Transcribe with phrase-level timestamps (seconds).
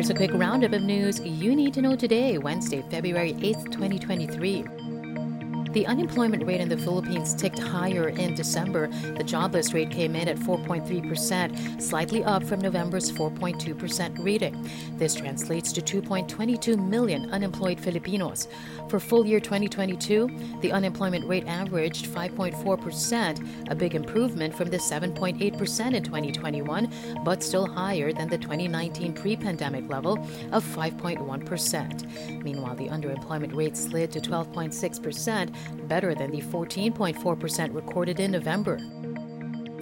[0.00, 4.99] Here's a quick roundup of news you need to know today, Wednesday, February 8th, 2023.
[5.72, 8.88] The unemployment rate in the Philippines ticked higher in December.
[9.16, 14.68] The jobless rate came in at 4.3%, slightly up from November's 4.2% reading.
[14.96, 18.48] This translates to 2.22 million unemployed Filipinos.
[18.88, 25.94] For full year 2022, the unemployment rate averaged 5.4%, a big improvement from the 7.8%
[25.94, 26.92] in 2021,
[27.24, 30.14] but still higher than the 2019 pre pandemic level
[30.50, 32.42] of 5.1%.
[32.42, 35.54] Meanwhile, the underemployment rate slid to 12.6%,
[35.88, 38.78] better than the 14.4% recorded in November.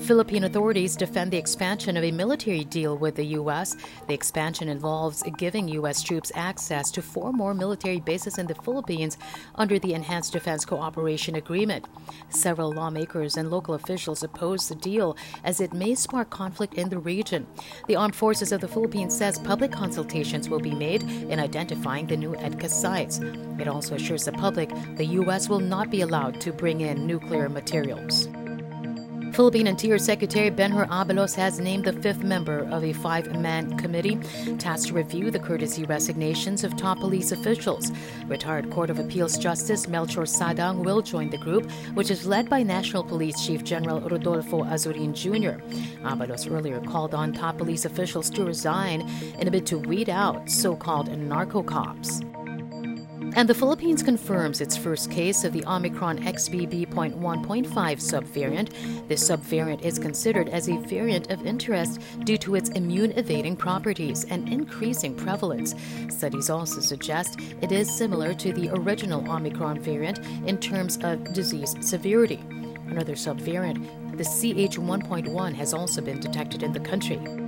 [0.00, 3.76] Philippine authorities defend the expansion of a military deal with the U.S.
[4.06, 6.02] The expansion involves giving U.S.
[6.02, 9.18] troops access to four more military bases in the Philippines
[9.56, 11.86] under the Enhanced Defense Cooperation Agreement.
[12.30, 16.98] Several lawmakers and local officials oppose the deal as it may spark conflict in the
[16.98, 17.46] region.
[17.86, 22.16] The Armed Forces of the Philippines says public consultations will be made in identifying the
[22.16, 23.18] new EDCA sites.
[23.58, 25.48] It also assures the public the U.S.
[25.48, 28.28] will not be allowed to bring in nuclear materials.
[29.38, 34.16] Philippine Interior Secretary Benhur Abalos has named the fifth member of a five man committee
[34.58, 37.92] tasked to review the courtesy resignations of top police officials.
[38.26, 42.64] Retired Court of Appeals Justice Melchor Sadang will join the group, which is led by
[42.64, 45.62] National Police Chief General Rodolfo Azurin Jr.
[46.04, 49.08] Abalos earlier called on top police officials to resign
[49.38, 52.22] in a bid to weed out so called narco cops.
[53.36, 59.08] And the Philippines confirms its first case of the Omicron XBB.1.5 subvariant.
[59.08, 64.24] This subvariant is considered as a variant of interest due to its immune evading properties
[64.24, 65.74] and increasing prevalence.
[66.08, 71.76] Studies also suggest it is similar to the original Omicron variant in terms of disease
[71.80, 72.40] severity.
[72.88, 77.47] Another subvariant, the CH1.1, has also been detected in the country.